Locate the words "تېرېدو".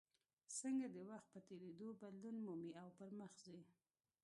1.49-1.87